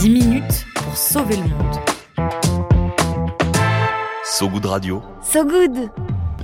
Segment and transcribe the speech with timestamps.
[0.00, 1.76] 10 minutes pour sauver le monde.
[4.24, 5.02] So Good Radio.
[5.22, 5.90] So good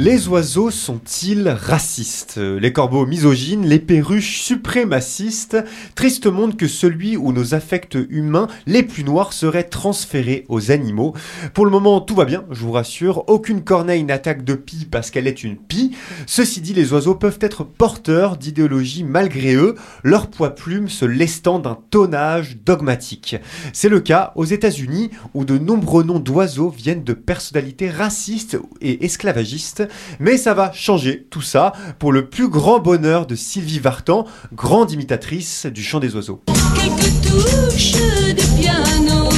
[0.01, 2.39] Les oiseaux sont-ils racistes?
[2.39, 5.57] Les corbeaux misogynes, les perruches suprémacistes?
[5.95, 11.15] Triste monde que celui où nos affects humains les plus noirs seraient transférés aux animaux.
[11.55, 13.23] Pour le moment, tout va bien, je vous rassure.
[13.29, 15.93] Aucune corneille n'attaque de pie parce qu'elle est une pie.
[16.27, 21.61] Ceci dit, les oiseaux peuvent être porteurs d'idéologies malgré eux, leur poids plume se lestant
[21.61, 23.37] d'un tonnage dogmatique.
[23.73, 29.05] C'est le cas aux États-Unis où de nombreux noms d'oiseaux viennent de personnalités racistes et
[29.05, 29.84] esclavagistes
[30.21, 34.93] mais ça va changer tout ça pour le plus grand bonheur de Sylvie Vartan, grande
[34.93, 36.43] imitatrice du chant des oiseaux.
[36.75, 39.31] Quelques touches de piano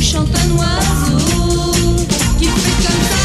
[0.00, 1.72] chante un oiseau
[2.38, 3.18] qui fait comme ça.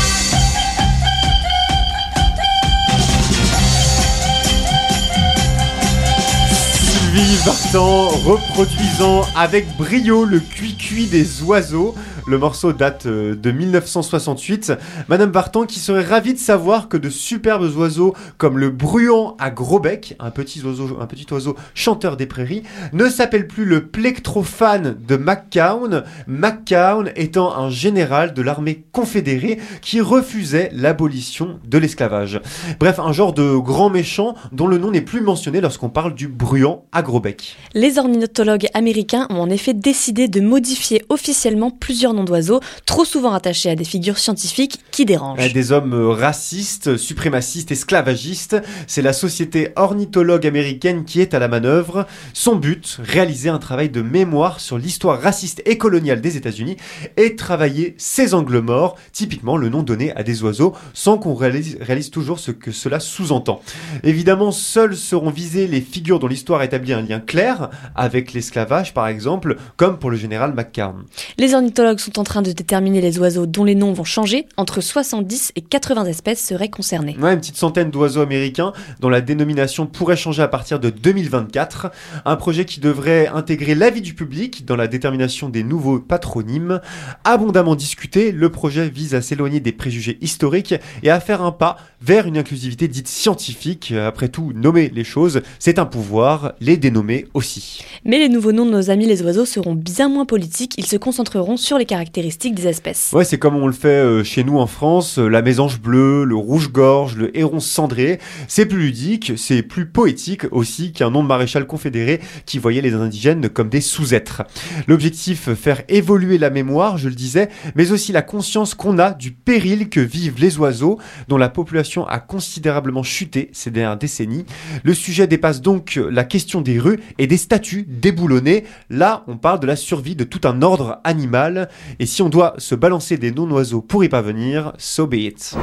[7.13, 11.95] Sylvie Vartan reproduisant avec brio le cuit-cuit des oiseaux.
[12.25, 14.73] Le morceau date euh, de 1968.
[15.09, 19.51] Madame Vartan qui serait ravie de savoir que de superbes oiseaux comme le bruant à
[19.51, 22.63] gros bec, un petit oiseau, un petit oiseau chanteur des prairies,
[22.93, 29.99] ne s'appelle plus le plectrophane de McCown, McCown étant un général de l'armée confédérée qui
[29.99, 32.39] refusait l'abolition de l'esclavage.
[32.79, 36.29] Bref, un genre de grand méchant dont le nom n'est plus mentionné lorsqu'on parle du
[36.29, 37.57] bruant à gros bec.
[37.73, 43.31] Les ornithologues américains ont en effet décidé de modifier officiellement plusieurs noms d'oiseaux, trop souvent
[43.31, 45.39] rattachés à des figures scientifiques qui dérangent.
[45.39, 48.57] Euh, Des hommes euh, racistes, suprémacistes, esclavagistes.
[48.87, 52.05] C'est la société ornithologue américaine qui est à la manœuvre.
[52.33, 56.77] Son but, réaliser un travail de mémoire sur l'histoire raciste et coloniale des États-Unis
[57.17, 61.77] et travailler ces angles morts, typiquement le nom donné à des oiseaux, sans qu'on réalise,
[61.81, 63.61] réalise toujours ce que cela sous-entend.
[64.03, 69.07] Évidemment, seuls seront visées les figures dont l'histoire établit un lien clair avec l'esclavage, par
[69.07, 71.03] exemple, comme pour le général McCarn.
[71.37, 74.45] Les ornithologues sont en train de déterminer les oiseaux dont les noms vont changer.
[74.57, 77.15] Entre 70 et 80 espèces seraient concernées.
[77.19, 81.91] Ouais, une petite centaine d'oiseaux américains dont la dénomination pourrait changer à partir de 2024.
[82.25, 86.81] Un projet qui devrait intégrer l'avis du public dans la détermination des nouveaux patronymes.
[87.23, 91.77] Abondamment discuté, le projet vise à s'éloigner des préjugés historiques et à faire un pas
[92.01, 93.93] vers une inclusivité dite scientifique.
[93.93, 97.83] Après tout, nommer les choses, c'est un pouvoir, les dénommer aussi.
[98.03, 100.73] Mais les nouveaux noms de nos amis les oiseaux seront bien moins politiques.
[100.77, 103.11] Ils se concentreront sur les caractéristiques des espèces.
[103.13, 106.23] Ouais, c'est comme on le fait euh, chez nous en France, euh, la mésange bleue,
[106.23, 108.17] le rouge-gorge, le héron cendré.
[108.47, 112.95] C'est plus ludique, c'est plus poétique aussi qu'un nom de maréchal confédéré qui voyait les
[112.95, 114.41] indigènes comme des sous-êtres.
[114.87, 119.29] L'objectif, faire évoluer la mémoire, je le disais, mais aussi la conscience qu'on a du
[119.31, 124.47] péril que vivent les oiseaux, dont la population a considérablement chuté ces dernières décennies.
[124.83, 128.63] Le sujet dépasse donc la question des rues et des statues déboulonnées.
[128.89, 131.69] Là, on parle de la survie de tout un ordre animal.
[131.99, 135.55] Et si on doit se balancer des non-oiseaux pour y parvenir, so be it.